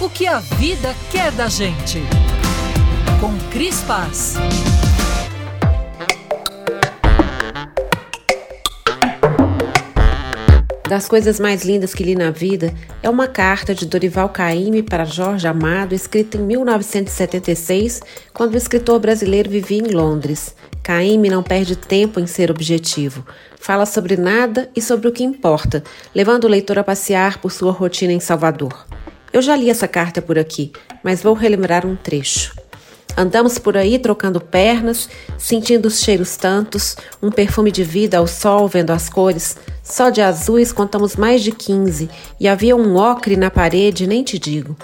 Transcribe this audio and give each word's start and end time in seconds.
o 0.00 0.10
que 0.10 0.26
a 0.26 0.40
vida 0.40 0.94
quer 1.10 1.32
da 1.32 1.48
gente. 1.48 2.02
Com 3.18 3.32
Cris 3.50 3.80
Paz. 3.82 4.34
Das 10.86 11.08
coisas 11.08 11.40
mais 11.40 11.64
lindas 11.64 11.94
que 11.94 12.04
li 12.04 12.14
na 12.14 12.30
vida 12.30 12.72
é 13.02 13.08
uma 13.08 13.26
carta 13.26 13.74
de 13.74 13.86
Dorival 13.86 14.28
Caymmi 14.28 14.82
para 14.82 15.06
Jorge 15.06 15.48
Amado, 15.48 15.94
escrita 15.94 16.36
em 16.36 16.42
1976, 16.42 18.02
quando 18.34 18.54
o 18.54 18.58
escritor 18.58 19.00
brasileiro 19.00 19.50
vivia 19.50 19.78
em 19.78 19.92
Londres. 19.92 20.54
Caymmi 20.82 21.30
não 21.30 21.42
perde 21.42 21.74
tempo 21.74 22.20
em 22.20 22.26
ser 22.26 22.50
objetivo. 22.50 23.26
Fala 23.58 23.86
sobre 23.86 24.16
nada 24.16 24.70
e 24.76 24.82
sobre 24.82 25.08
o 25.08 25.12
que 25.12 25.24
importa, 25.24 25.82
levando 26.14 26.44
o 26.44 26.48
leitor 26.48 26.78
a 26.78 26.84
passear 26.84 27.38
por 27.38 27.50
sua 27.50 27.72
rotina 27.72 28.12
em 28.12 28.20
Salvador. 28.20 28.86
Eu 29.32 29.42
já 29.42 29.56
li 29.56 29.70
essa 29.70 29.88
carta 29.88 30.22
por 30.22 30.38
aqui, 30.38 30.72
mas 31.02 31.22
vou 31.22 31.34
relembrar 31.34 31.86
um 31.86 31.96
trecho. 31.96 32.54
Andamos 33.16 33.58
por 33.58 33.76
aí 33.78 33.98
trocando 33.98 34.40
pernas, 34.40 35.08
sentindo 35.38 35.86
os 35.86 36.00
cheiros 36.00 36.36
tantos, 36.36 36.96
um 37.22 37.30
perfume 37.30 37.72
de 37.72 37.82
vida 37.82 38.18
ao 38.18 38.26
sol, 38.26 38.68
vendo 38.68 38.90
as 38.90 39.08
cores. 39.08 39.56
Só 39.82 40.10
de 40.10 40.20
azuis 40.20 40.70
contamos 40.70 41.16
mais 41.16 41.42
de 41.42 41.50
15 41.50 42.10
e 42.38 42.46
havia 42.46 42.76
um 42.76 42.96
ocre 42.96 43.36
na 43.36 43.50
parede, 43.50 44.06
nem 44.06 44.22
te 44.22 44.38
digo. 44.38 44.76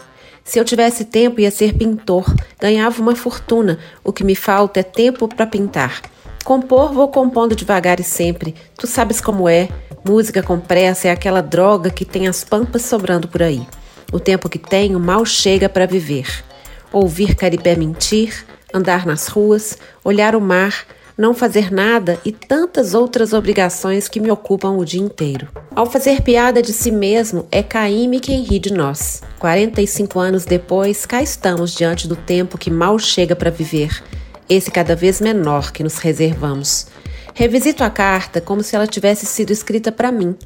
Se 0.45 0.59
eu 0.59 0.65
tivesse 0.65 1.05
tempo, 1.05 1.41
ia 1.41 1.51
ser 1.51 1.75
pintor, 1.75 2.25
ganhava 2.59 3.03
uma 3.03 3.15
fortuna. 3.15 3.79
O 4.03 4.13
que 4.13 4.25
me 4.25 4.35
falta 4.35 4.81
é 4.81 4.83
tempo 4.83 5.29
para 5.29 5.47
pintar. 5.47 6.01
Compor, 6.43 6.93
vou 6.93 7.09
compondo 7.09 7.55
devagar 7.55 8.01
e 8.01 8.05
sempre. 8.05 8.55
Tu 8.77 8.87
sabes 8.87 9.21
como 9.21 9.49
é. 9.49 9.69
Música 10.05 10.43
com 10.43 10.59
pressa 10.59 11.09
é 11.09 11.11
aquela 11.13 11.41
droga 11.41 11.91
que 11.91 12.05
tem 12.05 12.27
as 12.27 12.43
pampas 12.43 12.83
sobrando 12.83 13.29
por 13.29 13.43
aí. 13.43 13.65
O 14.13 14.21
tempo 14.21 14.49
que 14.49 14.59
tenho 14.59 15.01
mal 15.01 15.25
chega 15.25 15.69
para 15.69 15.87
viver 15.87 16.45
ouvir 16.93 17.35
Caribé 17.35 17.75
mentir, 17.75 18.45
andar 18.73 19.07
nas 19.07 19.27
ruas, 19.27 19.79
olhar 20.05 20.37
o 20.37 20.41
mar, 20.41 20.85
não 21.17 21.35
fazer 21.35 21.73
nada 21.73 22.19
e 22.25 22.31
tantas 22.33 22.95
outras 22.95 23.33
obrigações 23.33 24.09
que 24.09 24.21
me 24.21 24.31
ocupam 24.31 24.73
o 24.73 24.85
dia 24.85 25.01
inteiro. 25.01 25.49
Ao 25.75 25.87
fazer 25.87 26.23
piada 26.23 26.63
de 26.63 26.73
si 26.73 26.91
mesmo, 26.91 27.47
é 27.51 27.63
Caíme 27.63 28.21
quem 28.21 28.43
ri 28.43 28.59
de 28.59 28.73
nós. 28.73 29.23
45 29.39 30.19
anos 30.19 30.45
depois, 30.45 31.07
cá 31.07 31.23
estamos 31.23 31.75
diante 31.75 32.07
do 32.07 32.17
tempo 32.17 32.59
que 32.59 32.71
mal 32.71 32.99
chega 32.99 33.35
para 33.35 33.51
viver, 33.51 34.03
esse 34.49 34.71
cada 34.71 34.95
vez 34.95 35.21
menor 35.21 35.73
que 35.73 35.83
nos 35.83 35.99
reservamos. 35.99 36.87
Revisito 37.35 37.83
a 37.83 37.89
carta 37.89 38.43
como 38.43 38.63
se 38.63 38.77
ela 38.77 38.87
tivesse 38.87 39.25
sido 39.25 39.53
escrita 39.53 39.91
para 39.91 40.13
mim. 40.13 40.37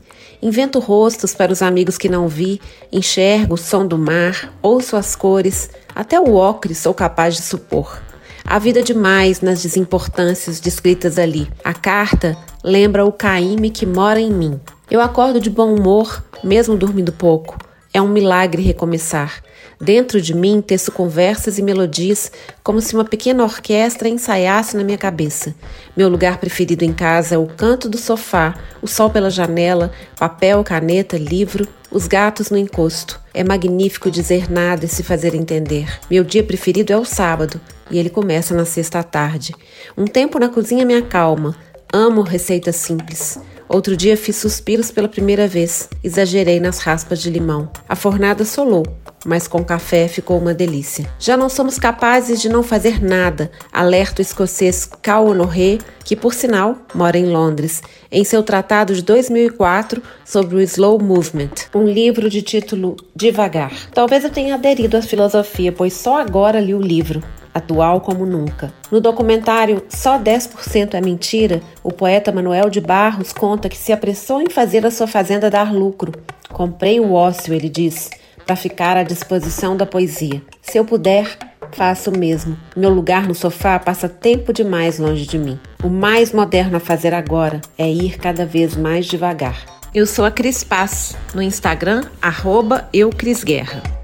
Invento 0.40 0.78
rostos 0.78 1.34
para 1.34 1.52
os 1.52 1.60
amigos 1.60 1.98
que 1.98 2.08
não 2.08 2.28
vi, 2.28 2.60
enxergo 2.92 3.54
o 3.54 3.58
som 3.58 3.84
do 3.84 3.98
mar, 3.98 4.52
ouço 4.62 4.96
as 4.96 5.16
cores, 5.16 5.68
até 5.94 6.20
o 6.20 6.34
ocre 6.34 6.74
sou 6.74 6.94
capaz 6.94 7.34
de 7.34 7.42
supor. 7.42 8.00
Há 8.44 8.60
vida 8.60 8.82
demais 8.82 9.40
nas 9.40 9.62
desimportâncias 9.64 10.60
descritas 10.60 11.18
ali. 11.18 11.50
A 11.64 11.74
carta 11.74 12.36
lembra 12.62 13.04
o 13.04 13.10
Caíme 13.10 13.70
que 13.70 13.84
mora 13.84 14.20
em 14.20 14.30
mim. 14.30 14.60
Eu 14.88 15.00
acordo 15.00 15.40
de 15.40 15.50
bom 15.50 15.74
humor, 15.74 16.22
mesmo 16.44 16.76
dormindo 16.76 17.10
pouco. 17.10 17.58
É 17.96 18.02
um 18.02 18.08
milagre 18.08 18.60
recomeçar. 18.60 19.42
Dentro 19.80 20.20
de 20.20 20.34
mim 20.34 20.60
teço 20.60 20.92
conversas 20.92 21.56
e 21.56 21.62
melodias 21.62 22.30
como 22.62 22.78
se 22.78 22.92
uma 22.92 23.06
pequena 23.06 23.42
orquestra 23.42 24.06
ensaiasse 24.06 24.76
na 24.76 24.84
minha 24.84 24.98
cabeça. 24.98 25.54
Meu 25.96 26.06
lugar 26.10 26.36
preferido 26.36 26.84
em 26.84 26.92
casa 26.92 27.36
é 27.36 27.38
o 27.38 27.46
canto 27.46 27.88
do 27.88 27.96
sofá, 27.96 28.54
o 28.82 28.86
sol 28.86 29.08
pela 29.08 29.30
janela, 29.30 29.90
papel, 30.18 30.62
caneta, 30.62 31.16
livro, 31.16 31.66
os 31.90 32.06
gatos 32.06 32.50
no 32.50 32.58
encosto. 32.58 33.18
É 33.32 33.42
magnífico 33.42 34.10
dizer 34.10 34.52
nada 34.52 34.84
e 34.84 34.88
se 34.88 35.02
fazer 35.02 35.34
entender. 35.34 35.88
Meu 36.10 36.22
dia 36.22 36.44
preferido 36.44 36.92
é 36.92 36.98
o 36.98 37.04
sábado 37.06 37.58
e 37.90 37.98
ele 37.98 38.10
começa 38.10 38.54
na 38.54 38.66
sexta 38.66 38.98
à 38.98 39.02
tarde. 39.02 39.54
Um 39.96 40.04
tempo 40.04 40.38
na 40.38 40.50
cozinha 40.50 40.84
me 40.84 40.94
acalma. 40.94 41.56
Amo 41.90 42.20
receitas 42.20 42.76
simples. 42.76 43.40
Outro 43.68 43.96
dia 43.96 44.16
fiz 44.16 44.36
suspiros 44.36 44.90
pela 44.90 45.08
primeira 45.08 45.48
vez. 45.48 45.88
Exagerei 46.02 46.60
nas 46.60 46.78
raspas 46.78 47.20
de 47.20 47.30
limão. 47.30 47.68
A 47.88 47.96
fornada 47.96 48.44
solou, 48.44 48.84
mas 49.24 49.48
com 49.48 49.64
café 49.64 50.06
ficou 50.06 50.38
uma 50.38 50.54
delícia. 50.54 51.06
Já 51.18 51.36
não 51.36 51.48
somos 51.48 51.78
capazes 51.78 52.40
de 52.40 52.48
não 52.48 52.62
fazer 52.62 53.02
nada, 53.02 53.50
alerta 53.72 54.20
o 54.20 54.22
escocês 54.22 54.88
Cal 55.02 55.26
Honoré, 55.26 55.78
que 56.04 56.14
por 56.14 56.32
sinal 56.32 56.78
mora 56.94 57.18
em 57.18 57.26
Londres, 57.26 57.82
em 58.10 58.22
seu 58.22 58.42
tratado 58.42 58.94
de 58.94 59.02
2004 59.02 60.00
sobre 60.24 60.54
o 60.54 60.60
Slow 60.60 61.02
Movement, 61.02 61.50
um 61.74 61.84
livro 61.84 62.30
de 62.30 62.42
título 62.42 62.96
Devagar. 63.14 63.72
Talvez 63.92 64.22
eu 64.22 64.30
tenha 64.30 64.54
aderido 64.54 64.96
à 64.96 65.02
filosofia, 65.02 65.72
pois 65.72 65.92
só 65.92 66.20
agora 66.20 66.60
li 66.60 66.74
o 66.74 66.80
livro 66.80 67.20
atual 67.56 68.00
como 68.00 68.26
nunca. 68.26 68.72
No 68.90 69.00
documentário 69.00 69.82
Só 69.88 70.18
10% 70.18 70.94
é 70.94 71.00
Mentira, 71.00 71.60
o 71.82 71.92
poeta 71.92 72.32
Manuel 72.32 72.70
de 72.70 72.80
Barros 72.80 73.32
conta 73.32 73.68
que 73.68 73.76
se 73.76 73.92
apressou 73.92 74.40
em 74.40 74.50
fazer 74.50 74.84
a 74.86 74.90
sua 74.90 75.06
fazenda 75.06 75.50
dar 75.50 75.72
lucro. 75.72 76.12
Comprei 76.52 77.00
o 77.00 77.12
ócio, 77.12 77.52
ele 77.52 77.68
diz, 77.68 78.10
para 78.46 78.56
ficar 78.56 78.96
à 78.96 79.02
disposição 79.02 79.76
da 79.76 79.84
poesia. 79.84 80.42
Se 80.62 80.78
eu 80.78 80.84
puder, 80.84 81.36
faço 81.72 82.10
o 82.10 82.18
mesmo. 82.18 82.56
Meu 82.76 82.90
lugar 82.90 83.26
no 83.26 83.34
sofá 83.34 83.78
passa 83.78 84.08
tempo 84.08 84.52
demais 84.52 84.98
longe 84.98 85.26
de 85.26 85.38
mim. 85.38 85.58
O 85.82 85.88
mais 85.88 86.32
moderno 86.32 86.76
a 86.76 86.80
fazer 86.80 87.12
agora 87.12 87.60
é 87.76 87.88
ir 87.88 88.18
cada 88.18 88.46
vez 88.46 88.76
mais 88.76 89.06
devagar. 89.06 89.76
Eu 89.94 90.06
sou 90.06 90.24
a 90.24 90.30
Cris 90.30 90.62
Paz, 90.62 91.16
no 91.34 91.40
Instagram, 91.40 92.04
arroba 92.20 92.88
eucrisguerra. 92.92 93.95